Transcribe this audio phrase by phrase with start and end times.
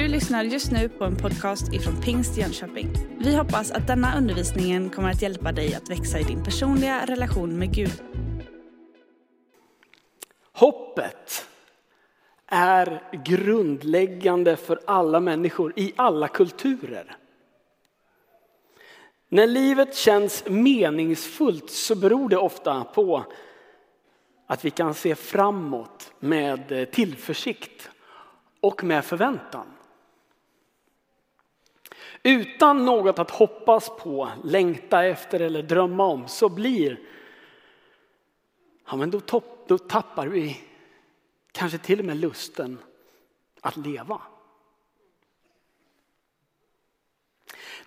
[0.00, 2.92] Du lyssnar just nu på en podcast ifrån Pingst Jönköping.
[3.18, 7.58] Vi hoppas att denna undervisning kommer att hjälpa dig att växa i din personliga relation
[7.58, 8.02] med Gud.
[10.52, 11.48] Hoppet
[12.46, 17.16] är grundläggande för alla människor i alla kulturer.
[19.28, 23.24] När livet känns meningsfullt så beror det ofta på
[24.46, 27.90] att vi kan se framåt med tillförsikt
[28.60, 29.66] och med förväntan.
[32.22, 37.00] Utan något att hoppas på, längta efter eller drömma om så blir,
[38.86, 40.60] ja men då, topp, då tappar vi
[41.52, 42.78] kanske till och med lusten
[43.60, 44.20] att leva.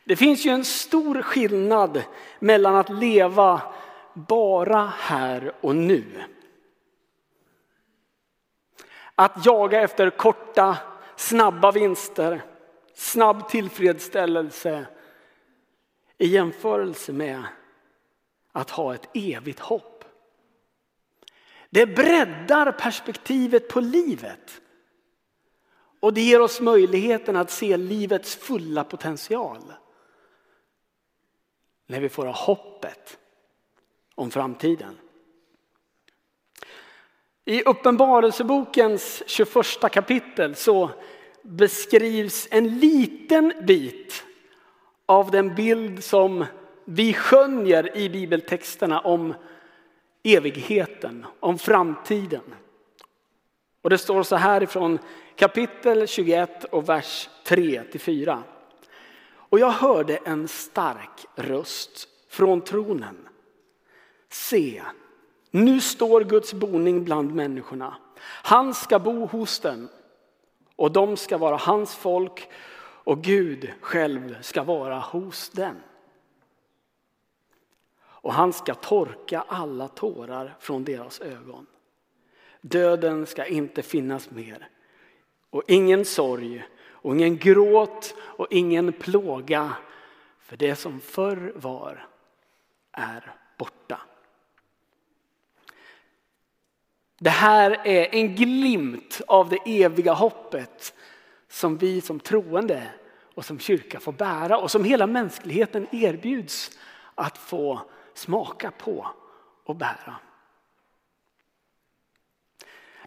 [0.03, 2.03] Det finns ju en stor skillnad
[2.39, 3.61] mellan att leva
[4.13, 6.23] bara här och nu.
[9.15, 10.77] Att jaga efter korta,
[11.15, 12.41] snabba vinster,
[12.93, 14.85] snabb tillfredsställelse
[16.17, 17.43] i jämförelse med
[18.51, 20.05] att ha ett evigt hopp.
[21.69, 24.61] Det breddar perspektivet på livet.
[25.99, 29.73] Och det ger oss möjligheten att se livets fulla potential.
[31.87, 33.17] När vi får ha hoppet
[34.15, 34.97] om framtiden.
[37.45, 40.89] I Uppenbarelsebokens 21 kapitel så
[41.43, 44.23] beskrivs en liten bit
[45.05, 46.45] av den bild som
[46.85, 49.33] vi skönjer i bibeltexterna om
[50.23, 52.55] evigheten, om framtiden.
[53.81, 54.99] Och det står så här ifrån
[55.35, 58.43] kapitel 21 och vers 3 till 4.
[59.35, 63.27] Och jag hörde en stark röst från tronen.
[64.29, 64.81] Se,
[65.51, 67.97] nu står Guds boning bland människorna.
[68.43, 69.89] Han ska bo hos dem
[70.83, 72.49] och de ska vara hans folk
[73.03, 75.75] och Gud själv ska vara hos dem.
[78.01, 81.65] Och han ska torka alla tårar från deras ögon.
[82.61, 84.69] Döden ska inte finnas mer
[85.49, 89.73] och ingen sorg och ingen gråt och ingen plåga
[90.39, 92.07] för det som förr var
[92.91, 94.01] är borta.
[97.19, 100.93] Det här är en glimt av det eviga hoppet
[101.49, 102.87] som vi som troende
[103.35, 106.71] och som kyrka får bära och som hela mänskligheten erbjuds
[107.15, 107.81] att få
[108.13, 109.07] smaka på
[109.63, 110.15] och bära.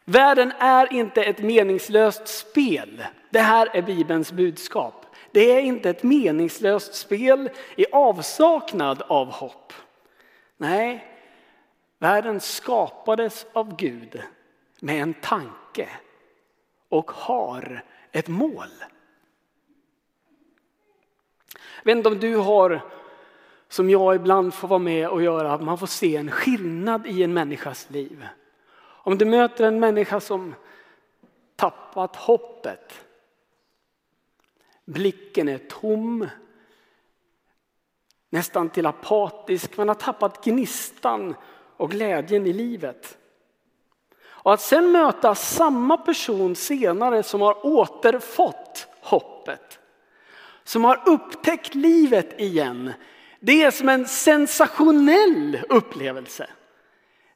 [0.04, 3.04] Världen är inte ett meningslöst spel.
[3.30, 5.06] Det här är Bibelns budskap.
[5.32, 9.72] Det är inte ett meningslöst spel i avsaknad av hopp.
[10.56, 11.15] Nej,
[11.98, 14.22] Världen skapades av Gud
[14.80, 15.88] med en tanke
[16.88, 18.70] och har ett mål.
[21.54, 22.80] Jag vet inte om du har,
[23.68, 27.22] som jag ibland får vara med och göra, att man får se en skillnad i
[27.22, 28.26] en människas liv.
[28.78, 30.54] Om du möter en människa som
[31.56, 33.04] tappat hoppet,
[34.84, 36.28] blicken är tom,
[38.30, 41.34] nästan till apatisk, man har tappat gnistan
[41.76, 43.18] och glädjen i livet.
[44.46, 49.78] Och att sen möta samma person senare som har återfått hoppet,
[50.64, 52.92] som har upptäckt livet igen.
[53.40, 56.46] Det är som en sensationell upplevelse.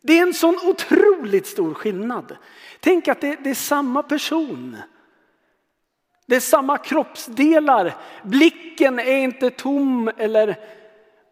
[0.03, 2.37] Det är en sån otroligt stor skillnad.
[2.81, 4.77] Tänk att det, det är samma person.
[6.27, 7.95] Det är samma kroppsdelar.
[8.23, 10.59] Blicken är inte tom eller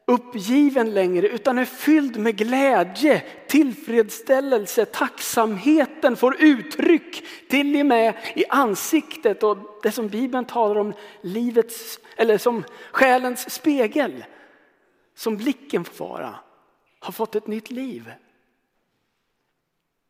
[0.09, 8.45] uppgiven längre utan är fylld med glädje, tillfredsställelse, tacksamheten får uttryck till och med i
[8.49, 14.25] ansiktet och det som Bibeln talar om livets eller som själens spegel.
[15.15, 16.35] Som blicken får vara,
[17.01, 18.13] har fått ett nytt liv.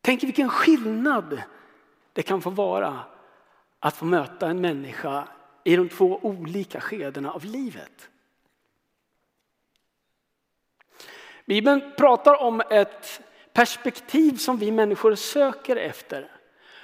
[0.01, 1.41] Tänk vilken skillnad
[2.13, 2.99] det kan få vara
[3.79, 5.27] att få möta en människa
[5.63, 8.09] i de två olika skedena av livet.
[11.49, 13.21] Bibeln pratar om ett
[13.53, 16.31] perspektiv som vi människor söker efter.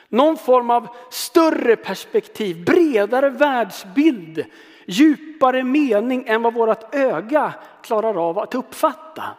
[0.09, 4.45] Någon form av större perspektiv, bredare världsbild,
[4.85, 7.53] djupare mening än vad vårt öga
[7.83, 9.37] klarar av att uppfatta.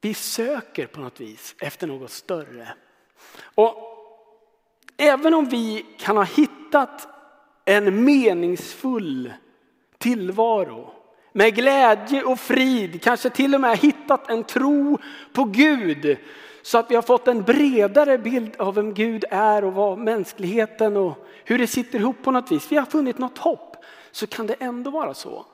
[0.00, 2.74] Vi söker på något vis efter något större.
[3.42, 3.74] Och
[4.96, 7.19] även om vi kan ha hittat
[7.64, 9.32] en meningsfull
[9.98, 10.90] tillvaro.
[11.32, 14.98] Med glädje och frid, kanske till och med hittat en tro
[15.32, 16.18] på Gud
[16.62, 20.96] Så att vi har fått en bredare bild av vem Gud är och vad mänskligheten
[20.96, 22.72] och hur det sitter ihop på något vis.
[22.72, 23.76] Vi har funnit något hopp.
[24.10, 25.46] Så kan det ändå vara så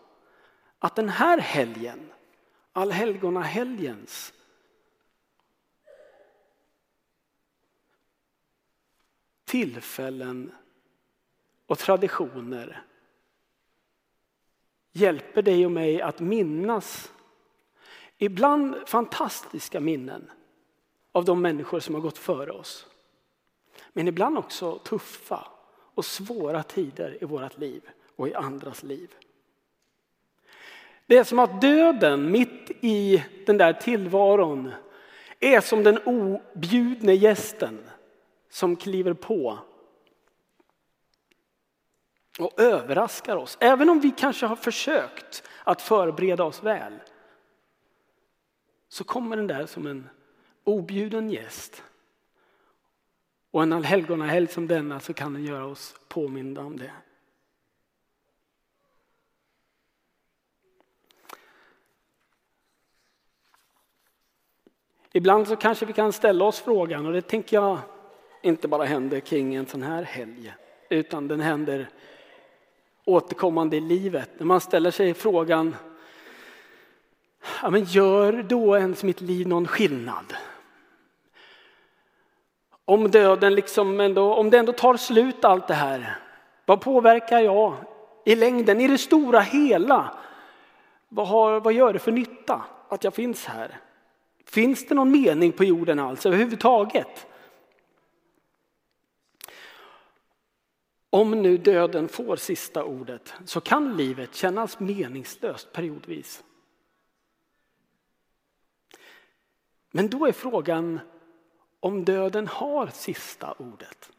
[0.79, 2.11] att den här helgen,
[2.73, 4.33] allhelgonahelgens
[9.45, 10.53] tillfällen
[11.67, 12.83] och traditioner
[14.93, 17.13] hjälper dig och mig att minnas
[18.19, 20.31] ibland fantastiska minnen
[21.13, 22.87] av de människor som har gått före oss.
[23.93, 25.49] Men ibland också tuffa
[25.95, 27.83] och svåra tider i vårt liv
[28.17, 29.15] och i andras liv.
[31.07, 34.73] Det är som att döden mitt i den där tillvaron
[35.41, 37.85] är som den objudne gästen
[38.51, 39.59] som kliver på
[42.39, 43.59] och överraskar oss.
[43.61, 46.99] Även om vi kanske har försökt att förbereda oss väl
[48.89, 50.09] så kommer den där som en
[50.65, 51.83] objuden gäst.
[53.51, 56.93] Och en allhelgonahelg som denna så kan den göra oss påminda om det.
[65.13, 67.79] Ibland så kanske vi kan ställa oss frågan, och det tänker jag
[68.43, 70.55] inte bara händer kring en sån här helg,
[70.91, 71.89] utan den händer
[73.07, 74.31] återkommande i livet.
[74.39, 75.77] När man ställer sig frågan,
[77.63, 80.35] ja, men gör då ens mitt liv någon skillnad?
[82.85, 86.19] Om döden liksom ändå, om det ändå tar slut allt det här,
[86.65, 87.75] vad påverkar jag
[88.25, 90.15] i längden, i det stora hela?
[91.09, 93.79] Vad, har, vad gör det för nytta att jag finns här?
[94.47, 97.27] Finns det någon mening på jorden alls överhuvudtaget?
[101.17, 106.45] Om nu döden får sista ordet så kan livet kännas meningslöst periodvis.
[109.91, 111.01] Men då är frågan
[111.81, 114.11] om döden har sista ordet.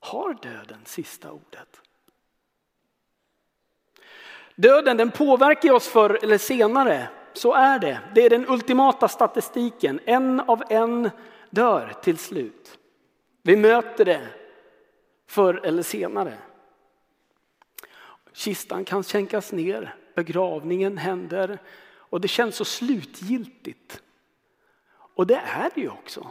[0.00, 1.80] Har döden sista ordet?
[4.54, 8.00] Döden den påverkar oss förr eller senare, så är det.
[8.14, 10.00] Det är den ultimata statistiken.
[10.04, 11.10] En av en
[11.50, 12.78] dör till slut.
[13.42, 14.45] Vi möter det
[15.26, 16.38] förr eller senare.
[18.32, 21.58] Kistan kan sänkas ner, begravningen händer
[21.88, 24.02] och det känns så slutgiltigt.
[24.88, 26.30] Och det är det ju också.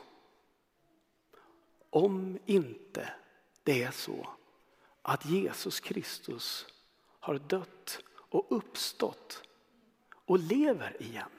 [1.90, 3.14] Om inte
[3.64, 4.28] det är så
[5.02, 6.66] att Jesus Kristus
[7.20, 9.44] har dött och uppstått
[10.26, 11.30] och lever igen.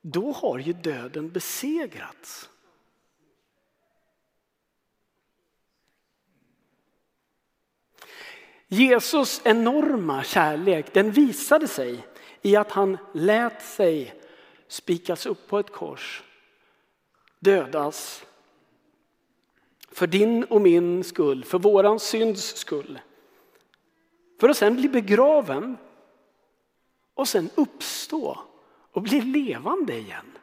[0.00, 2.50] Då har ju döden besegrats.
[8.68, 12.06] Jesus enorma kärlek den visade sig
[12.42, 14.14] i att han lät sig
[14.68, 16.22] spikas upp på ett kors,
[17.38, 18.24] dödas
[19.92, 23.00] för din och min skull, för våran synds skull.
[24.40, 25.76] För att sen bli begraven
[27.14, 28.38] och sen uppstå
[28.92, 30.38] och bli levande igen.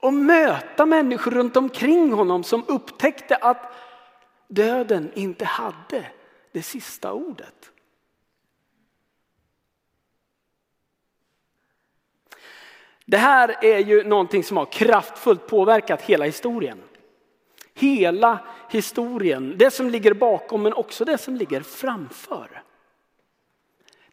[0.00, 3.72] Och möta människor runt omkring honom som upptäckte att
[4.48, 6.10] döden inte hade
[6.52, 7.70] det sista ordet.
[13.04, 16.82] Det här är ju någonting som har kraftfullt påverkat hela historien.
[17.74, 22.62] Hela historien, det som ligger bakom men också det som ligger framför.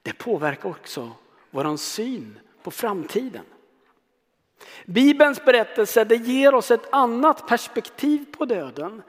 [0.02, 1.12] Det påverkar också
[1.52, 3.46] vår syn på framtiden.
[4.86, 9.02] Bibelns berättelse det ger oss ett annat perspektiv på döden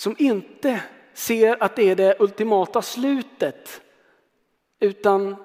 [0.00, 0.82] som inte
[1.14, 3.80] ser att det är det ultimata slutet
[4.78, 5.36] utan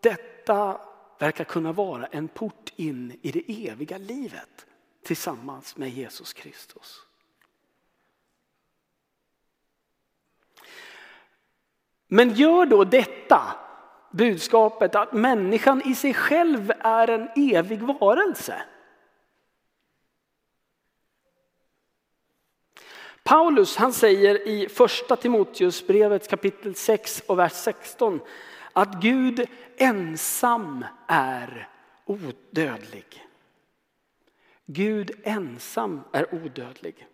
[0.00, 0.80] detta
[1.18, 4.66] verkar kunna vara en port in i det eviga livet
[5.02, 7.00] tillsammans med Jesus Kristus.
[12.06, 13.56] Men gör då detta
[14.10, 18.62] budskapet att människan i sig själv är en evig varelse.
[23.24, 28.20] Paulus han säger i första Timoteusbrevet kapitel 6 och vers 16
[28.72, 31.68] att Gud ensam är
[32.04, 33.26] odödlig.
[34.66, 37.06] Gud ensam är odödlig.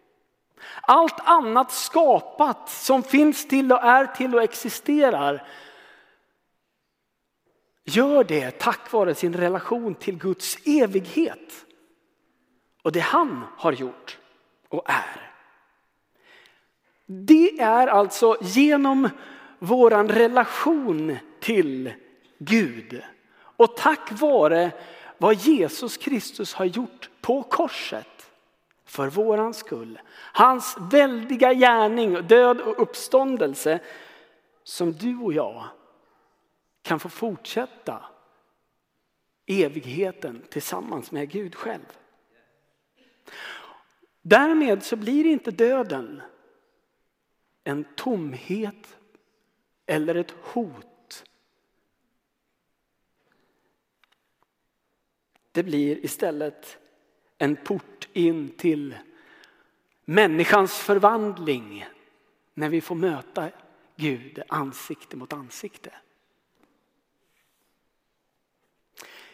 [0.81, 5.49] Allt annat skapat som finns till och är till och existerar
[7.85, 11.67] gör det tack vare sin relation till Guds evighet
[12.83, 14.19] och det han har gjort
[14.69, 15.30] och är.
[17.13, 19.09] Det är alltså genom
[19.59, 21.93] våran relation till
[22.39, 23.03] Gud
[23.39, 24.71] Och tack vare
[25.19, 28.31] vad Jesus Kristus har gjort på korset
[28.85, 30.01] för våran skull.
[30.33, 33.81] Hans väldiga gärning, död och uppståndelse
[34.65, 35.65] som du och jag
[36.83, 38.05] kan få fortsätta
[39.47, 41.99] evigheten tillsammans med Gud själv.
[44.23, 46.23] Därmed så blir inte döden
[47.65, 48.99] en tomhet
[49.87, 51.25] eller ett hot.
[55.53, 56.79] Det blir istället
[57.39, 58.99] en port in till
[60.05, 61.87] människans förvandling
[62.55, 63.51] när vi får möta
[63.97, 65.95] Gud ansikte mot ansikte.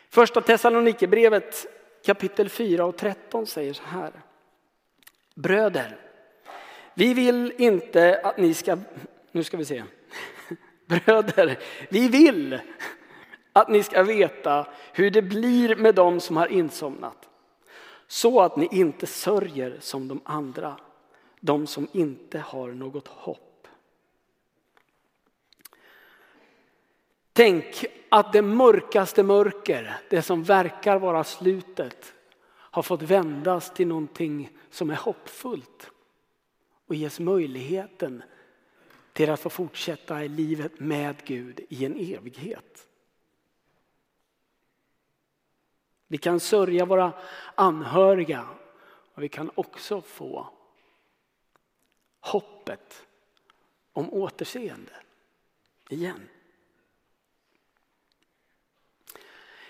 [0.09, 1.67] Första Thessalonikerbrevet
[2.05, 4.13] kapitel 4 och 13 säger så här.
[5.35, 6.06] Bröder,
[6.99, 8.79] vi vill inte att ni ska,
[9.33, 9.85] nu ska vi se.
[10.87, 12.59] Bröder, vi vill
[13.53, 17.29] att ni ska veta hur det blir med dem som har insomnat.
[18.07, 20.77] Så att ni inte sörjer som de andra,
[21.41, 23.69] de som inte har något hopp.
[27.33, 32.13] Tänk att det mörkaste mörker, det som verkar vara slutet,
[32.49, 35.91] har fått vändas till någonting som är hoppfullt
[36.87, 38.23] och ges möjligheten
[39.13, 42.89] till att få fortsätta i livet med Gud i en evighet.
[46.07, 47.13] Vi kan sörja våra
[47.55, 48.49] anhöriga
[49.15, 50.49] och vi kan också få
[52.21, 53.07] hoppet
[53.93, 54.93] om återseende
[55.89, 56.29] igen.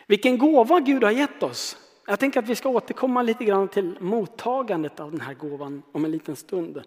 [0.06, 1.76] Vilken gåva Gud har gett oss.
[2.06, 6.04] Jag tänker att vi ska återkomma lite grann till mottagandet av den här gåvan om
[6.04, 6.82] en liten stund.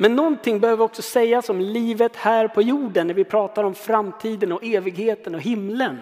[0.00, 4.52] Men någonting behöver också sägas om livet här på jorden när vi pratar om framtiden
[4.52, 5.98] och evigheten och himlen.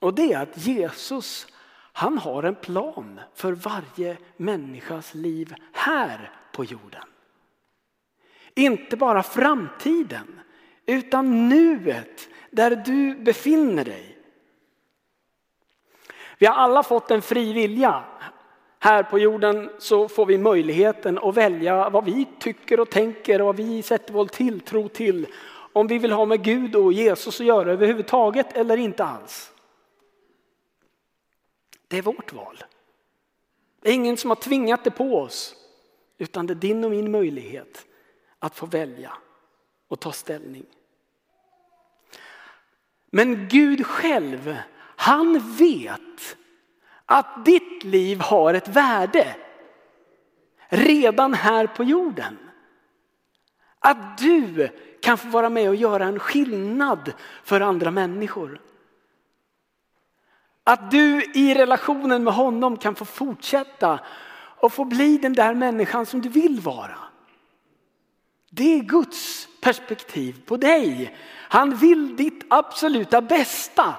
[0.00, 1.46] Och det är att Jesus,
[1.92, 7.04] han har en plan för varje människas liv här på jorden.
[8.54, 10.40] Inte bara framtiden,
[10.86, 14.18] utan nuet där du befinner dig.
[16.38, 18.04] Vi har alla fått en fri vilja.
[18.78, 23.46] Här på jorden så får vi möjligheten att välja vad vi tycker och tänker och
[23.46, 25.26] vad vi sätter vår tilltro till.
[25.72, 29.52] Om vi vill ha med Gud och Jesus att göra överhuvudtaget eller inte alls.
[31.88, 32.64] Det är vårt val.
[33.80, 35.54] Det är ingen som har tvingat det på oss.
[36.18, 37.86] Utan det är din och min möjlighet
[38.38, 39.12] att få välja
[39.88, 40.66] och ta ställning.
[43.10, 44.56] Men Gud själv,
[44.96, 46.36] han vet
[47.10, 49.36] att ditt liv har ett värde
[50.68, 52.38] redan här på jorden.
[53.78, 54.68] Att du
[55.00, 57.12] kan få vara med och göra en skillnad
[57.44, 58.60] för andra människor.
[60.64, 64.00] Att du i relationen med honom kan få fortsätta
[64.60, 66.98] och få bli den där människan som du vill vara.
[68.50, 71.16] Det är Guds perspektiv på dig.
[71.28, 73.94] Han vill ditt absoluta bästa.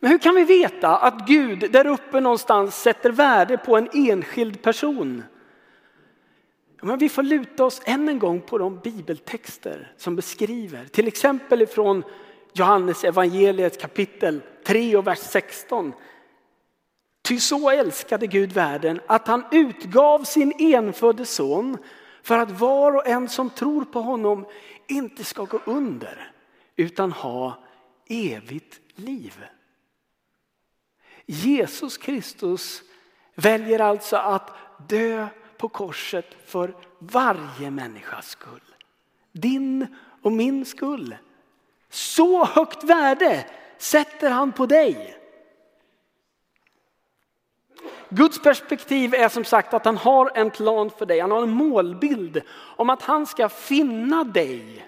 [0.00, 4.62] Men hur kan vi veta att Gud där uppe någonstans sätter värde på en enskild
[4.62, 5.22] person?
[6.82, 11.62] Men vi får luta oss än en gång på de bibeltexter som beskriver, till exempel
[11.62, 12.04] ifrån
[12.52, 15.92] Johannes evangeliet kapitel 3 och vers 16.
[17.22, 21.78] Ty så älskade Gud världen att han utgav sin enfödde son
[22.22, 24.46] för att var och en som tror på honom
[24.86, 26.32] inte ska gå under
[26.76, 27.58] utan ha
[28.08, 29.44] evigt liv.
[31.30, 32.82] Jesus Kristus
[33.34, 34.50] väljer alltså att
[34.88, 38.74] dö på korset för varje människas skull.
[39.32, 39.86] Din
[40.22, 41.16] och min skull.
[41.90, 43.46] Så högt värde
[43.78, 45.18] sätter han på dig.
[48.08, 51.20] Guds perspektiv är som sagt att han har en plan för dig.
[51.20, 52.42] Han har en målbild
[52.76, 54.86] om att han ska finna dig.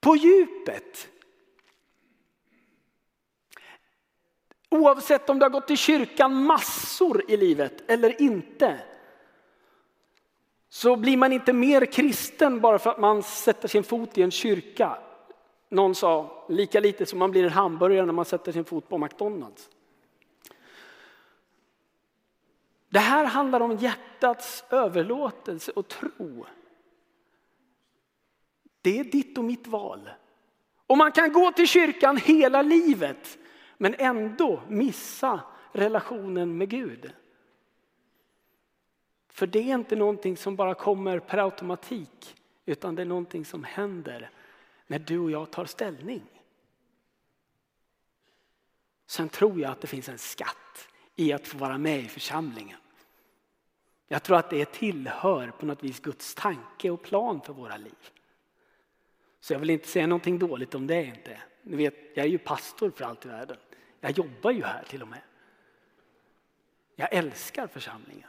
[0.00, 1.08] På djupet.
[4.70, 8.80] Oavsett om du har gått i kyrkan massor i livet eller inte.
[10.68, 14.30] Så blir man inte mer kristen bara för att man sätter sin fot i en
[14.30, 14.98] kyrka.
[15.68, 18.98] Någon sa lika lite som man blir en hamburgare när man sätter sin fot på
[18.98, 19.70] McDonalds.
[22.88, 26.46] Det här handlar om hjärtats överlåtelse och tro.
[28.82, 30.10] Det är ditt och mitt val.
[30.86, 33.38] Och man kan gå till kyrkan hela livet
[33.82, 35.40] men ändå missa
[35.72, 37.12] relationen med Gud.
[39.28, 43.64] För det är inte någonting som bara kommer per automatik utan det är någonting som
[43.64, 44.30] händer
[44.86, 46.22] när du och jag tar ställning.
[49.06, 52.78] Sen tror jag att det finns en skatt i att få vara med i församlingen.
[54.08, 58.10] Jag tror att det tillhör på något vis Guds tanke och plan för våra liv.
[59.40, 61.40] Så jag vill inte säga någonting dåligt om det inte.
[61.62, 63.56] Ni vet, jag är ju pastor för allt i världen.
[64.00, 65.20] Jag jobbar ju här till och med.
[66.96, 68.28] Jag älskar församlingen.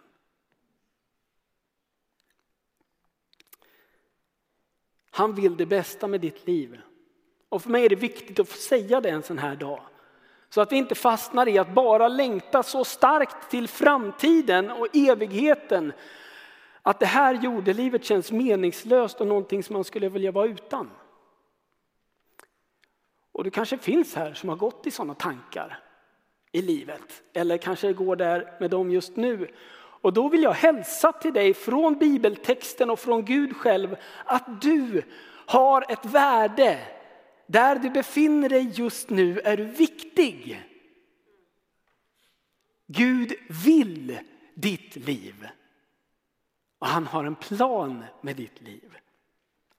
[5.11, 6.81] Han vill det bästa med ditt liv.
[7.49, 9.83] Och för mig är det viktigt att få säga det en sån här dag.
[10.49, 15.93] Så att vi inte fastnar i att bara längta så starkt till framtiden och evigheten.
[16.81, 20.89] Att det här jordelivet känns meningslöst och någonting som man skulle vilja vara utan.
[23.41, 25.79] Och du kanske finns här som har gått i sådana tankar
[26.51, 27.23] i livet.
[27.33, 29.51] Eller kanske går där med dem just nu.
[29.73, 33.95] Och då vill jag hälsa till dig från bibeltexten och från Gud själv
[34.25, 35.01] att du
[35.45, 36.79] har ett värde.
[37.47, 40.61] Där du befinner dig just nu är du viktig.
[42.87, 43.33] Gud
[43.65, 44.19] vill
[44.55, 45.47] ditt liv.
[46.79, 48.97] Och han har en plan med ditt liv.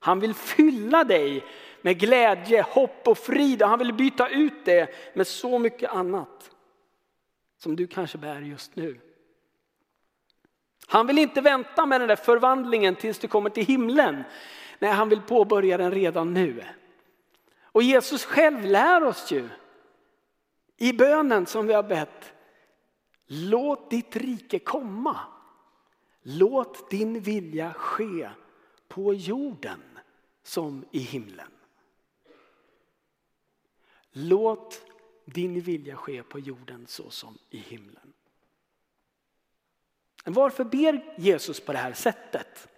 [0.03, 1.45] Han vill fylla dig
[1.83, 6.51] med glädje, hopp och frid han vill byta ut det med så mycket annat
[7.59, 9.01] som du kanske bär just nu.
[10.87, 14.25] Han vill inte vänta med den där förvandlingen tills du kommer till himlen.
[14.79, 16.65] Nej, han vill påbörja den redan nu.
[17.63, 19.49] Och Jesus själv lär oss ju
[20.77, 22.33] i bönen som vi har bett.
[23.27, 25.21] Låt ditt rike komma.
[26.23, 28.31] Låt din vilja ske
[28.89, 29.92] på jorden
[30.43, 31.51] som i himlen.
[34.13, 34.83] Låt
[35.25, 38.13] din vilja ske på jorden så som i himlen.
[40.25, 42.69] Varför ber Jesus på det här sättet?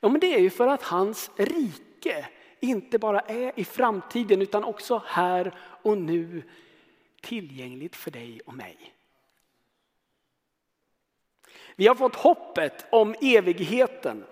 [0.00, 2.28] Ja, men det är ju för att hans rike
[2.60, 6.42] inte bara är i framtiden utan också här och nu
[7.20, 8.95] tillgängligt för dig och mig.
[11.76, 14.24] Vi har fått hoppet om evigheten.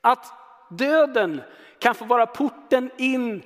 [0.00, 0.32] Att
[0.70, 1.42] döden
[1.78, 3.42] kan få vara porten in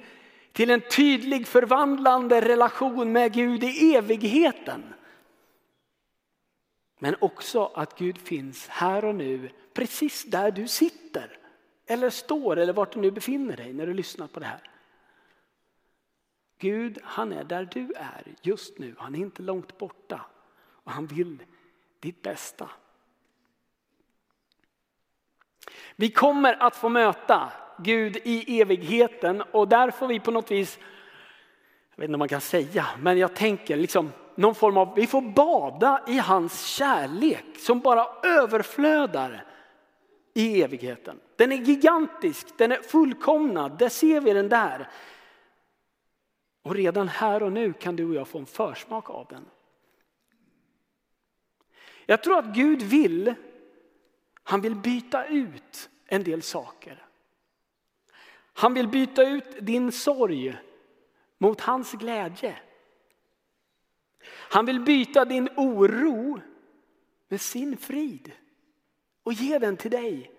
[0.53, 4.95] till en tydlig förvandlande relation med Gud i evigheten.
[6.99, 11.39] Men också att Gud finns här och nu, precis där du sitter.
[11.87, 14.71] Eller står eller vart du nu befinner dig när du lyssnar på det här.
[16.59, 20.21] Gud han är där du är just nu, han är inte långt borta.
[20.57, 21.43] Och han vill
[22.01, 22.71] ditt bästa.
[25.97, 30.79] Vi kommer att få möta Gud i evigheten och där får vi på något vis,
[31.91, 35.07] jag vet inte om man kan säga, men jag tänker liksom någon form av, vi
[35.07, 39.45] får bada i hans kärlek som bara överflödar
[40.35, 41.21] i evigheten.
[41.37, 44.89] Den är gigantisk, den är fullkomnad, där ser vi den där.
[46.63, 49.45] Och redan här och nu kan du och jag få en försmak av den.
[52.07, 53.35] Jag tror att Gud vill,
[54.45, 57.07] han vill byta ut en del saker.
[58.53, 60.57] Han vill byta ut din sorg
[61.39, 62.59] mot hans glädje.
[64.27, 66.41] Han vill byta din oro
[67.29, 68.33] med sin frid
[69.23, 70.31] och ge den till dig.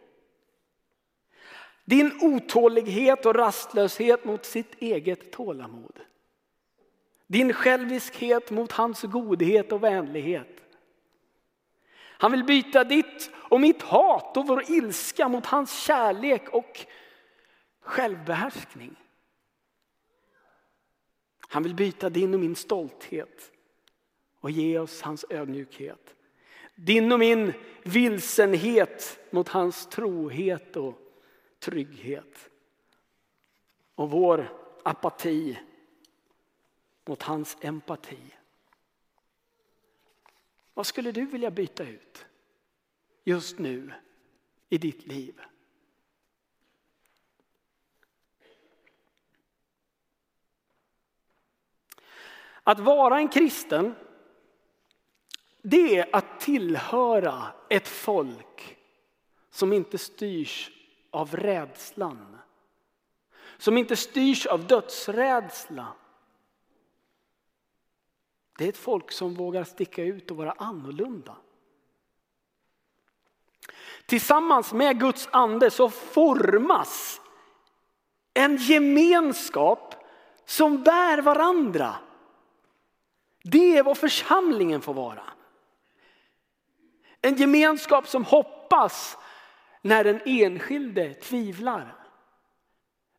[1.85, 5.99] Din otålighet och rastlöshet mot sitt eget tålamod.
[7.27, 10.54] Din själviskhet mot hans godhet och vänlighet.
[12.17, 16.85] Han vill byta ditt och mitt hat och vår ilska mot hans kärlek och
[17.81, 18.95] självbehärskning.
[21.47, 23.51] Han vill byta din och min stolthet
[24.39, 26.15] och ge oss hans ödmjukhet.
[26.75, 30.95] Din och min vilsenhet mot hans trohet och
[31.59, 32.49] trygghet.
[33.95, 34.49] Och vår
[34.83, 35.59] apati
[37.05, 38.19] mot hans empati.
[40.75, 42.25] Vad skulle du vilja byta ut
[43.23, 43.93] just nu
[44.69, 45.41] i ditt liv?
[52.63, 53.95] Att vara en kristen,
[55.61, 58.77] det är att tillhöra ett folk
[59.49, 60.71] som inte styrs
[61.11, 62.37] av rädslan.
[63.57, 65.93] Som inte styrs av dödsrädsla.
[68.57, 71.35] Det är ett folk som vågar sticka ut och vara annorlunda.
[74.05, 77.21] Tillsammans med Guds ande så formas
[78.33, 79.95] en gemenskap
[80.45, 81.95] som bär varandra.
[83.43, 85.23] Det är vad församlingen får vara.
[87.21, 89.17] En gemenskap som hoppas
[89.81, 91.95] när den enskilde tvivlar.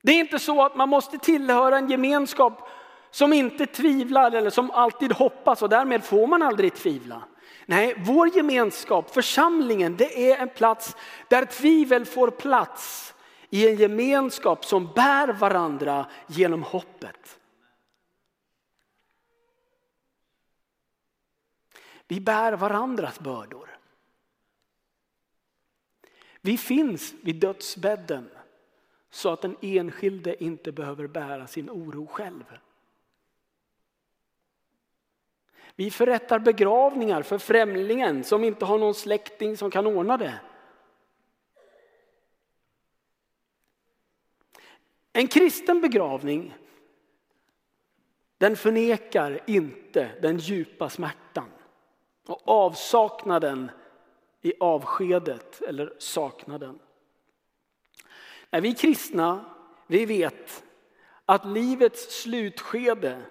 [0.02, 2.68] Det är inte så att man måste tillhöra en gemenskap
[3.10, 7.22] som inte tvivlar eller som alltid hoppas och därmed får man aldrig tvivla.
[7.66, 10.96] Nej, vår gemenskap, församlingen, det är en plats
[11.28, 13.14] där tvivel får plats
[13.50, 17.38] i en gemenskap som bär varandra genom hoppet.
[22.08, 23.78] Vi bär varandras bördor.
[26.40, 28.30] Vi finns vid dödsbädden
[29.10, 32.44] så att den enskilde inte behöver bära sin oro själv.
[35.76, 40.40] Vi förrättar begravningar för främlingen som inte har någon släkting som kan ordna det.
[45.12, 46.54] En kristen begravning
[48.38, 51.50] den förnekar inte den djupa smärtan
[52.26, 53.70] och avsaknaden
[54.42, 56.78] i avskedet eller saknaden.
[58.50, 59.44] När vi kristna,
[59.86, 60.64] vi vet
[61.24, 63.22] att livets slutskede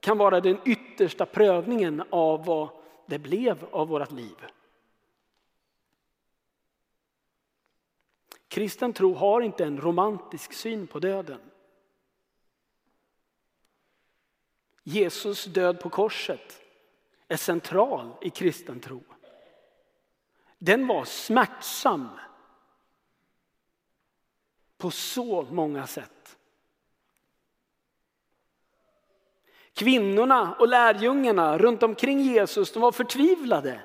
[0.00, 2.68] kan vara den yttersta prövningen av vad
[3.06, 4.46] det blev av vårt liv.
[8.48, 11.40] Kristen tro har inte en romantisk syn på döden.
[14.82, 16.60] Jesus död på korset
[17.28, 19.02] är central i kristen tro.
[20.58, 22.08] Den var smärtsam
[24.78, 26.38] på så många sätt.
[29.80, 33.80] Kvinnorna och lärjungarna runt omkring Jesus de var förtvivlade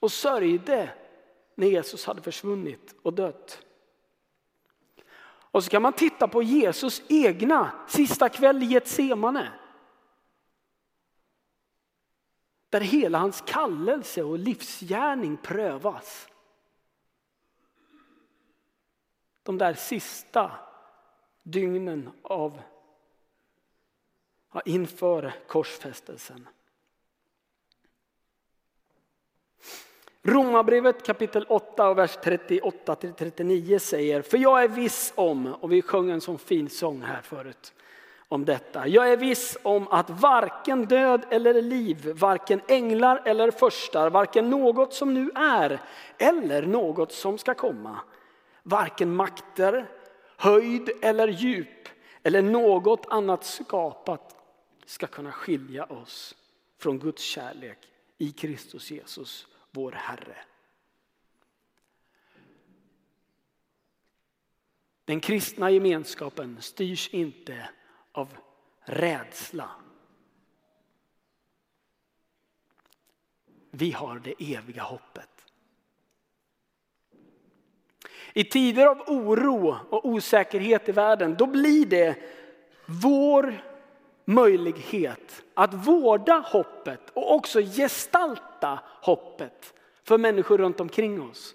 [0.00, 0.90] och sörjde
[1.54, 3.66] när Jesus hade försvunnit och dött.
[5.22, 9.52] Och så kan man titta på Jesus egna sista kväll i Getsemane.
[12.68, 16.28] Där hela hans kallelse och livsgärning prövas.
[19.42, 20.52] De där sista
[21.42, 22.60] dygnen av
[24.64, 26.48] inför korsfästelsen.
[30.22, 36.10] Romarbrevet kapitel 8 och vers 38-39 säger, för jag är viss om, och vi sjöng
[36.10, 37.74] en sån fin sång här förut
[38.28, 38.86] om detta.
[38.86, 44.94] Jag är viss om att varken död eller liv, varken änglar eller förstar, varken något
[44.94, 45.80] som nu är
[46.18, 47.98] eller något som ska komma,
[48.62, 49.90] varken makter,
[50.36, 51.88] höjd eller djup
[52.22, 54.39] eller något annat skapat
[54.90, 56.36] ska kunna skilja oss
[56.78, 57.78] från Guds kärlek
[58.18, 60.36] i Kristus Jesus, vår Herre.
[65.04, 67.70] Den kristna gemenskapen styrs inte
[68.12, 68.36] av
[68.80, 69.70] rädsla.
[73.70, 75.46] Vi har det eviga hoppet.
[78.32, 82.16] I tider av oro och osäkerhet i världen, då blir det
[82.86, 83.69] vår
[84.24, 91.54] möjlighet att vårda hoppet och också gestalta hoppet för människor runt omkring oss.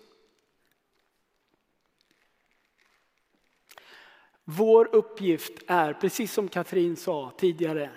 [4.44, 7.90] Vår uppgift är, precis som Katrin sa tidigare,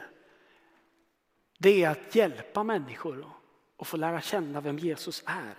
[1.58, 3.30] det är att hjälpa människor
[3.78, 5.54] att få lära känna vem Jesus är.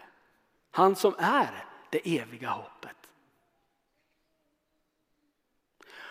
[0.71, 2.98] Han som är det eviga hoppet.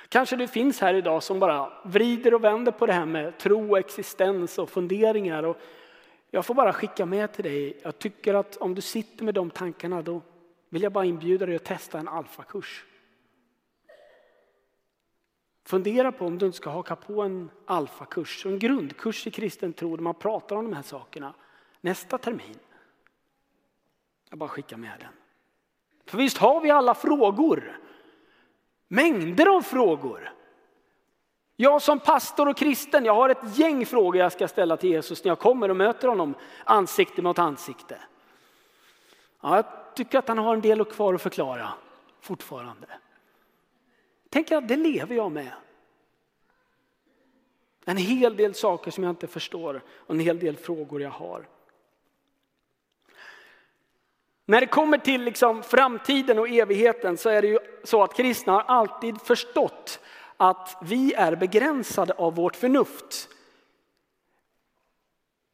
[0.08, 3.76] Kanske du finns här idag som bara vrider och vänder på det här med tro,
[3.76, 5.42] existens och funderingar.
[5.42, 5.56] Och
[6.30, 9.50] jag får bara skicka med till dig, jag tycker att om du sitter med de
[9.50, 10.22] tankarna då
[10.68, 12.84] vill jag bara inbjuda dig att testa en alfakurs.
[15.64, 19.96] Fundera på om du inte ska haka på en alfakurs, en grundkurs i kristen tro
[19.96, 21.34] där man pratar om de här sakerna
[21.80, 22.58] nästa termin.
[24.30, 25.12] Jag bara skickar med den.
[26.06, 27.78] För visst har vi alla frågor.
[28.88, 30.32] Mängder av frågor.
[31.56, 35.24] Jag som pastor och kristen, jag har ett gäng frågor jag ska ställa till Jesus
[35.24, 38.00] när jag kommer och möter honom ansikte mot ansikte.
[39.40, 41.68] Ja, jag tycker att han har en del kvar att förklara
[42.20, 42.86] fortfarande.
[44.28, 45.52] Tänker att det lever jag med.
[47.84, 51.48] En hel del saker som jag inte förstår och en hel del frågor jag har.
[54.48, 58.52] När det kommer till liksom framtiden och evigheten så är det ju så att kristna
[58.52, 60.00] har alltid förstått
[60.36, 63.28] att vi är begränsade av vårt förnuft.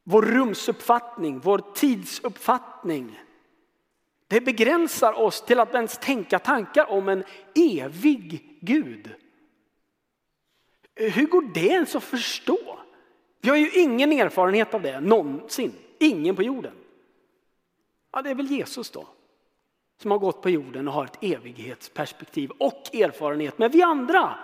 [0.05, 3.21] Vår rumsuppfattning, vår tidsuppfattning.
[4.29, 9.11] Det begränsar oss till att ens tänka tankar om en evig Gud.
[10.95, 12.79] Hur går det ens att förstå?
[13.41, 16.73] Vi har ju ingen erfarenhet av det någonsin, ingen på jorden.
[18.15, 19.07] Ja, det är väl Jesus då.
[19.97, 23.59] som har gått på jorden och har ett evighetsperspektiv och erfarenhet.
[23.59, 24.39] Men vi andra,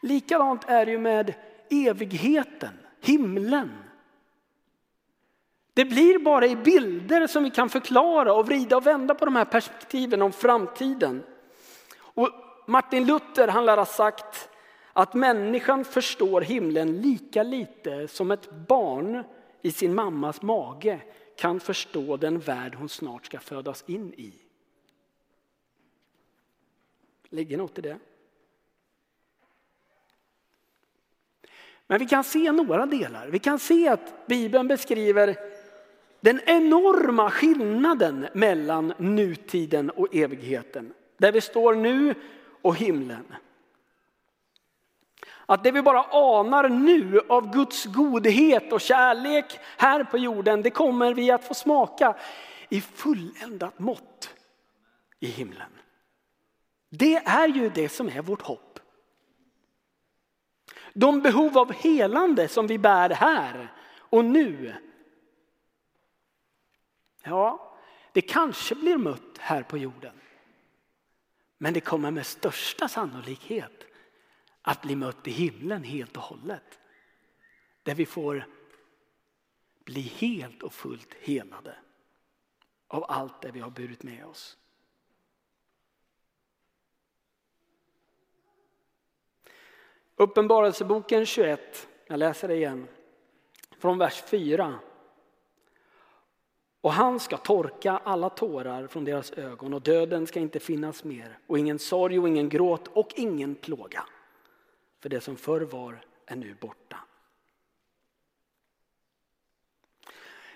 [0.00, 1.34] likadant är det ju med
[1.70, 3.72] evigheten, himlen.
[5.74, 9.36] Det blir bara i bilder som vi kan förklara och vrida och vända på de
[9.36, 11.24] här perspektiven om framtiden.
[11.98, 12.30] Och
[12.66, 14.48] Martin Luther han lär ha sagt
[14.92, 19.24] att människan förstår himlen lika lite som ett barn
[19.62, 21.00] i sin mammas mage
[21.36, 24.32] kan förstå den värld hon snart ska födas in i.
[27.28, 27.98] Ligger något i det?
[31.86, 33.28] Men vi kan se några delar.
[33.28, 35.36] Vi kan se att Bibeln beskriver
[36.20, 40.94] den enorma skillnaden mellan nutiden och evigheten.
[41.16, 42.14] Där vi står nu
[42.62, 43.24] och himlen.
[45.46, 50.70] Att det vi bara anar nu av Guds godhet och kärlek här på jorden, det
[50.70, 52.16] kommer vi att få smaka
[52.68, 54.34] i fulländat mått
[55.20, 55.70] i himlen.
[56.90, 58.80] Det är ju det som är vårt hopp.
[60.92, 64.74] De behov av helande som vi bär här och nu.
[67.22, 67.76] Ja,
[68.12, 70.20] det kanske blir mött här på jorden.
[71.58, 73.84] Men det kommer med största sannolikhet
[74.66, 76.78] att bli mött i himlen helt och hållet.
[77.82, 78.46] Där vi får
[79.84, 81.76] bli helt och fullt helade
[82.88, 84.58] av allt det vi har burit med oss.
[90.16, 92.88] Uppenbarelseboken 21, jag läser det igen,
[93.78, 94.78] från vers 4.
[96.80, 101.38] Och han ska torka alla tårar från deras ögon och döden ska inte finnas mer
[101.46, 104.04] och ingen sorg och ingen gråt och ingen plåga.
[105.04, 106.96] För det som förr var är nu borta.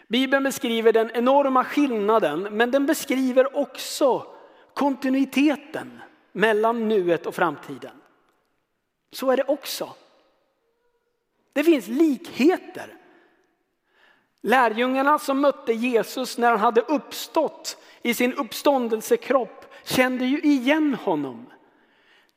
[0.06, 4.26] Bibeln beskriver den enorma skillnaden men den beskriver också
[4.74, 6.00] kontinuiteten
[6.32, 8.00] mellan nuet och framtiden.
[9.12, 9.94] Så är det också.
[11.52, 12.96] Det finns likheter.
[14.40, 21.46] Lärjungarna som mötte Jesus när han hade uppstått i sin uppståndelsekropp kände ju igen honom.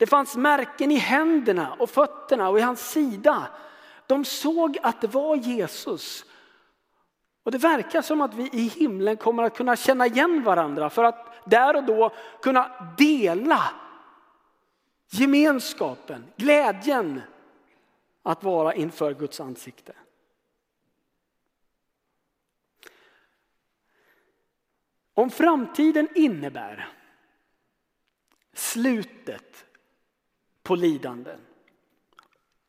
[0.02, 3.48] Det fanns märken i händerna och fötterna och i hans sida.
[4.08, 6.26] De såg att det var Jesus.
[7.44, 11.04] Och det verkar som att vi i himlen kommer att kunna känna igen varandra för
[11.04, 13.74] att där och då kunna dela
[15.12, 17.22] gemenskapen, glädjen
[18.24, 19.94] att vara inför Guds ansikte.
[25.14, 26.90] Om framtiden innebär
[28.54, 29.66] slutet
[30.64, 31.40] på lidanden.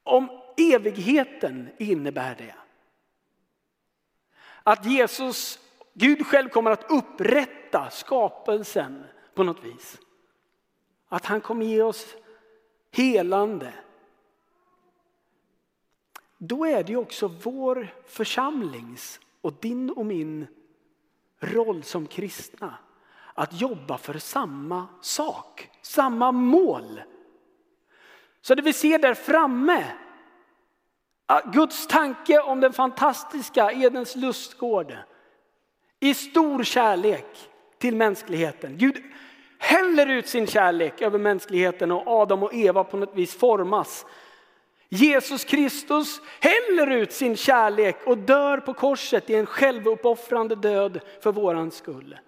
[0.02, 2.54] Om evigheten innebär det
[4.62, 5.58] att Jesus,
[5.94, 9.98] Gud själv kommer att upprätta skapelsen på något vis.
[11.08, 12.14] Att han kommer ge oss
[12.90, 13.74] helande.
[16.38, 20.46] Då är det också vår församlings och din och min
[21.38, 22.74] roll som kristna
[23.34, 27.02] att jobba för samma sak, samma mål.
[28.42, 29.84] Så det vi ser där framme,
[31.52, 34.96] Guds tanke om den fantastiska Edens lustgård
[36.00, 38.78] i stor kärlek till mänskligheten.
[38.78, 39.02] Gud
[39.58, 44.06] häller ut sin kärlek över mänskligheten och Adam och Eva på något vis formas.
[44.88, 51.32] Jesus Kristus häller ut sin kärlek och dör på korset i en självuppoffrande död för
[51.32, 52.18] våran skull.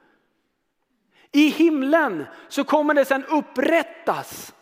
[1.32, 4.53] I himlen så kommer det sen upprättas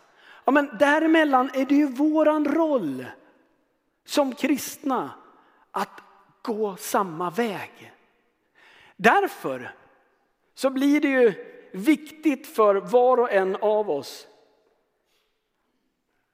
[0.45, 3.05] Ja, men däremellan är det ju våran roll
[4.05, 5.11] som kristna
[5.71, 6.01] att
[6.41, 7.93] gå samma väg.
[8.95, 9.75] Därför
[10.55, 11.33] så blir det ju
[11.71, 14.27] viktigt för var och en av oss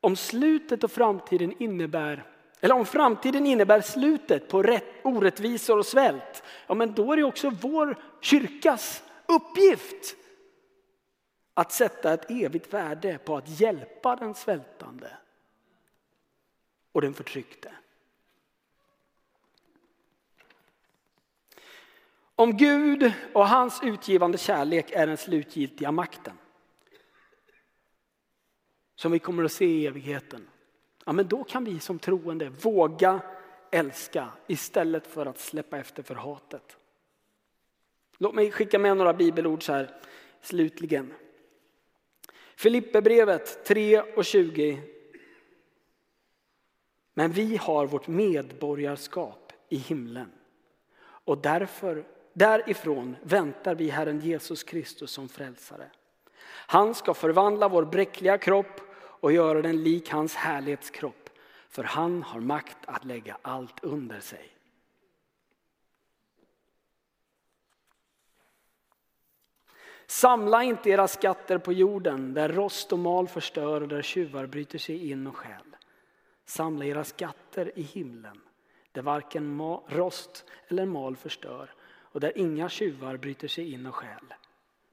[0.02, 2.24] om slutet och framtiden innebär
[2.62, 7.24] eller om framtiden innebär slutet på rätt, orättvisor och svält, ja men då är det
[7.24, 10.16] också vår kyrkas uppgift
[11.60, 15.18] att sätta ett evigt värde på att hjälpa den svältande
[16.92, 17.72] och den förtryckte.
[22.36, 26.38] Om Gud och hans utgivande kärlek är den slutgiltiga makten
[28.96, 30.50] som vi kommer att se i evigheten,
[31.06, 33.22] ja, men då kan vi som troende våga
[33.72, 36.78] älska istället för att släppa efter för hatet.
[38.18, 40.02] Låt mig skicka med några bibelord så här
[40.42, 41.14] slutligen.
[42.60, 44.82] Filipperbrevet 3 och 20.
[47.14, 50.32] Men vi har vårt medborgarskap i himlen
[51.02, 55.92] och därför Därifrån väntar vi Herren Jesus Kristus som frälsare.
[56.46, 61.30] Han ska förvandla vår bräckliga kropp och göra den lik hans härlighetskropp.
[61.70, 64.59] För han har makt att lägga allt under sig.
[70.10, 74.78] Samla inte era skatter på jorden där rost och mal förstör och där tjuvar bryter
[74.78, 75.76] sig in och stjäl.
[76.46, 78.42] Samla era skatter i himlen
[78.92, 84.34] där varken rost eller mal förstör och där inga tjuvar bryter sig in och stjäl.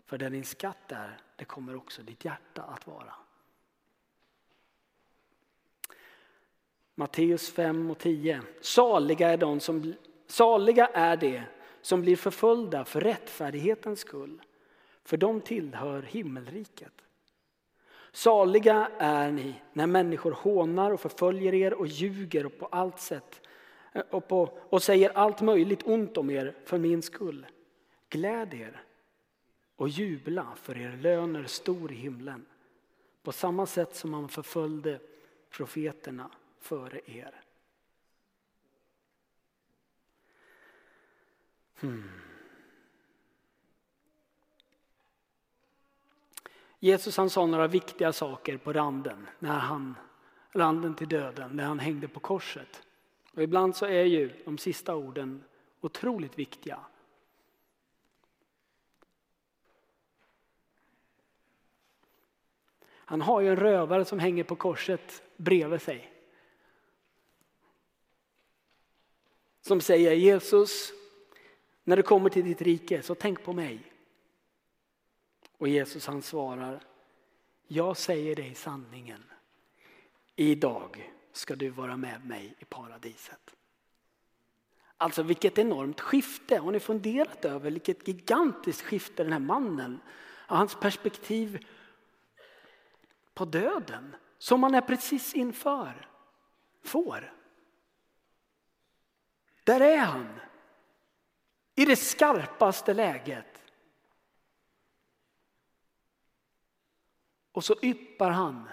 [0.04, 3.14] För där din skatt är, det kommer också ditt hjärta att vara.
[6.94, 8.42] Matteus 5 och 10.
[8.60, 9.94] Saliga är, de som,
[10.26, 11.42] saliga är de
[11.82, 14.42] som blir förföljda för rättfärdighetens skull,
[15.06, 16.92] för de tillhör himmelriket.
[18.12, 23.48] Saliga är ni när människor hånar och förföljer er och ljuger och på allt sätt
[23.92, 27.46] eh, och, på, och säger allt möjligt ont om er för min skull.
[28.08, 28.82] Gläd er
[29.76, 32.46] och jubla för er lön är stor i himlen.
[33.22, 35.00] På samma sätt som man förföljde
[35.50, 37.40] profeterna före er.
[41.80, 42.25] Hmm.
[46.78, 49.94] Jesus han sa några viktiga saker på randen, när han,
[50.52, 52.82] randen till döden, när han hängde på korset.
[53.34, 55.44] Och ibland så är ju de sista orden
[55.80, 56.80] otroligt viktiga.
[63.08, 66.12] Han har ju en rövare som hänger på korset bredvid sig.
[69.60, 70.92] Som säger Jesus,
[71.84, 73.95] när du kommer till ditt rike så tänk på mig.
[75.58, 76.80] Och Jesus han svarar,
[77.66, 79.24] jag säger dig sanningen.
[80.36, 83.54] Idag ska du vara med mig i paradiset.
[84.96, 86.58] Alltså vilket enormt skifte.
[86.58, 90.00] Har ni funderat över vilket gigantiskt skifte den här mannen,
[90.46, 91.66] hans perspektiv
[93.34, 96.08] på döden som man är precis inför
[96.82, 97.32] får.
[99.64, 100.40] Där är han.
[101.74, 103.55] I det skarpaste läget.
[107.56, 108.68] Och så yppar han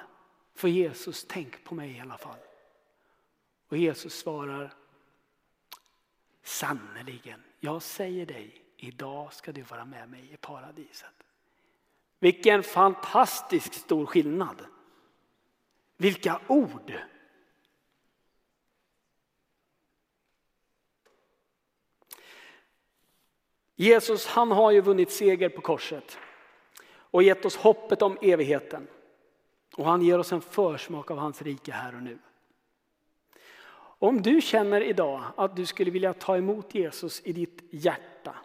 [0.53, 2.39] för Jesus, tänk på mig i alla fall.
[3.67, 4.73] Och Jesus svarar,
[6.41, 11.23] sannerligen, jag säger dig, idag ska du vara med mig i paradiset.
[12.19, 14.65] Vilken fantastisk stor skillnad.
[15.97, 16.93] Vilka ord.
[23.75, 26.17] Jesus han har ju vunnit seger på korset
[27.13, 28.87] och gett oss hoppet om evigheten.
[29.75, 32.19] Och han ger oss en försmak av hans rike här och nu.
[33.75, 38.35] Om du känner idag att du skulle vilja ta emot Jesus i ditt hjärta.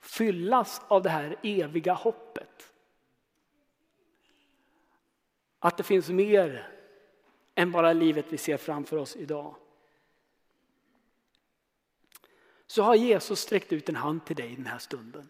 [0.00, 2.72] Fyllas av det här eviga hoppet.
[5.58, 6.72] Att det finns mer
[7.54, 9.54] än bara livet vi ser framför oss idag.
[12.66, 15.28] Så har Jesus sträckt ut en hand till dig den här stunden.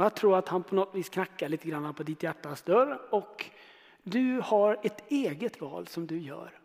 [0.00, 3.00] Och jag tror att han på något vis knackar lite grann på ditt hjärtas dörr
[3.10, 3.50] och
[4.02, 6.60] du har ett eget val som du gör.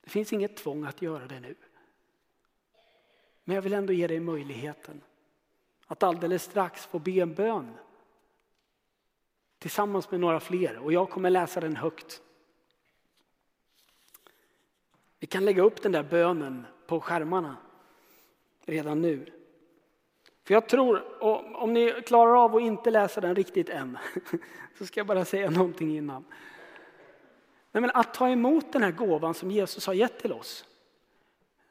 [0.00, 1.54] Det finns inget tvång att göra det nu.
[3.44, 5.00] Men jag vill ändå ge dig möjligheten
[5.86, 7.74] att alldeles strax få be en bön
[9.58, 12.22] tillsammans med några fler och jag kommer läsa den högt.
[15.18, 17.56] Vi kan lägga upp den där bönen på skärmarna
[18.64, 19.43] redan nu.
[20.44, 21.22] För jag tror,
[21.56, 23.98] om ni klarar av att inte läsa den riktigt än,
[24.78, 26.24] så ska jag bara säga någonting innan.
[27.72, 30.64] Nej, men att ta emot den här gåvan som Jesus har gett till oss,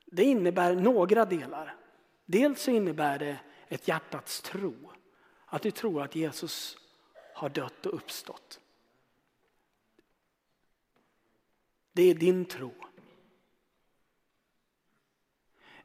[0.05, 1.75] det innebär några delar.
[2.25, 4.73] Dels så innebär det ett hjärtats tro,
[5.45, 6.77] att du tror att Jesus
[7.33, 8.59] har dött och uppstått.
[11.91, 12.71] Det är din tro.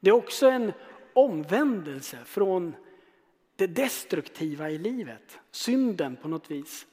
[0.00, 0.72] Det är också en
[1.18, 2.74] omvändelse från
[3.56, 6.86] det destruktiva i livet, synden på något vis,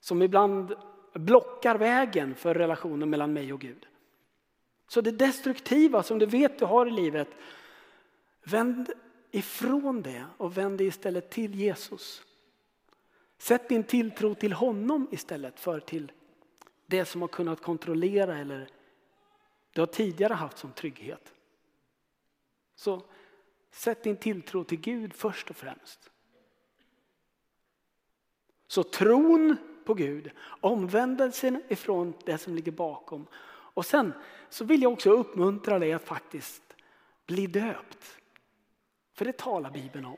[0.00, 0.74] som ibland
[1.12, 3.86] blockar vägen för relationen mellan mig och Gud.
[4.88, 7.28] Så det destruktiva som du vet du har i livet,
[8.44, 8.92] vänd
[9.30, 12.22] ifrån det och vänd dig istället till Jesus.
[13.38, 16.12] Sätt din tilltro till honom istället för till
[16.86, 18.68] det som har kunnat kontrollera eller
[19.72, 21.32] du har tidigare haft som trygghet.
[22.74, 23.02] Så
[23.74, 26.10] sätt din tilltro till Gud först och främst.
[28.66, 33.26] Så tron på Gud, omvändelsen ifrån det som ligger bakom.
[33.46, 34.12] Och sen
[34.48, 36.62] så vill jag också uppmuntra dig att faktiskt
[37.26, 38.18] bli döpt.
[39.12, 40.16] För det talar Bibeln om.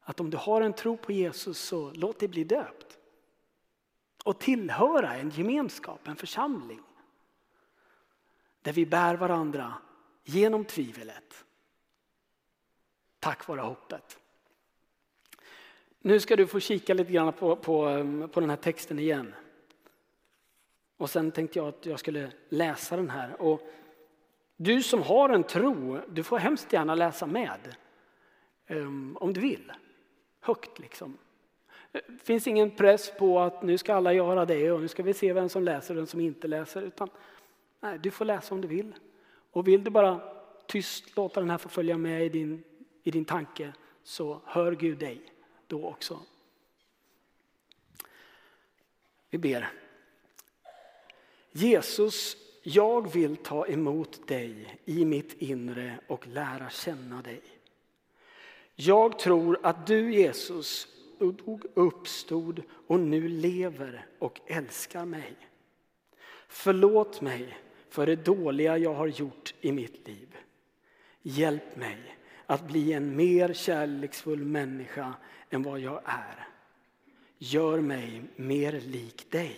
[0.00, 2.98] Att om du har en tro på Jesus så låt dig bli döpt.
[4.24, 6.82] Och tillhöra en gemenskap, en församling.
[8.62, 9.74] Där vi bär varandra
[10.24, 11.44] genom tvivelet.
[13.22, 14.18] Tack vare hoppet.
[16.00, 17.84] Nu ska du få kika lite grann på, på,
[18.32, 19.34] på den här texten igen.
[20.96, 23.42] Och sen tänkte jag att jag skulle läsa den här.
[23.42, 23.62] Och
[24.56, 27.76] du som har en tro, du får hemskt gärna läsa med.
[28.68, 29.72] Um, om du vill.
[30.40, 31.18] Högt liksom.
[31.92, 35.14] Det finns ingen press på att nu ska alla göra det och nu ska vi
[35.14, 36.82] se vem som läser och vem som inte läser.
[36.82, 37.08] Utan
[37.80, 38.94] nej, du får läsa om du vill.
[39.50, 40.20] Och vill du bara
[40.66, 42.64] tyst låta den här få följa med i din,
[43.02, 43.72] i din tanke
[44.02, 45.20] så hör Gud dig
[45.66, 46.20] då också.
[49.30, 49.72] Vi ber.
[51.52, 57.42] Jesus, jag vill ta emot dig i mitt inre och lära känna dig.
[58.74, 60.88] Jag tror att du Jesus
[61.74, 65.36] uppstod och nu lever och älskar mig.
[66.48, 70.36] Förlåt mig för det dåliga jag har gjort i mitt liv.
[71.22, 72.16] Hjälp mig
[72.52, 75.14] att bli en mer kärleksfull människa
[75.50, 76.48] än vad jag är.
[77.38, 79.56] Gör mig mer lik dig.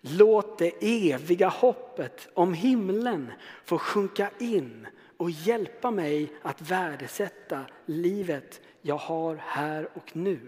[0.00, 0.72] Låt det
[1.10, 3.32] eviga hoppet om himlen
[3.64, 4.86] få sjunka in
[5.16, 10.40] och hjälpa mig att värdesätta livet jag har här och nu.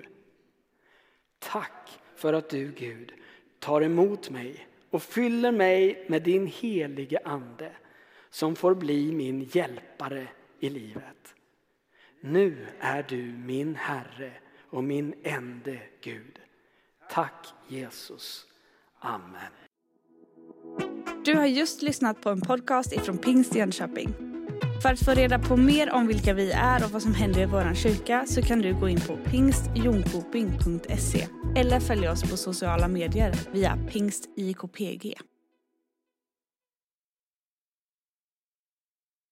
[1.38, 3.12] Tack för att du Gud
[3.58, 7.72] tar emot mig och fyller mig med din helige ande
[8.30, 10.28] som får bli min hjälpare
[10.60, 11.34] i livet.
[12.20, 14.32] Nu är du min Herre
[14.70, 16.38] och min ende Gud.
[17.10, 18.46] Tack Jesus.
[18.98, 19.52] Amen.
[21.24, 24.14] Du har just lyssnat på en podcast ifrån Pingst Jönköping.
[24.82, 27.46] För att få reda på mer om vilka vi är och vad som händer i
[27.46, 33.34] vår kyrka så kan du gå in på pingstjonkoping.se eller följa oss på sociala medier
[33.52, 35.14] via pingstjkpg.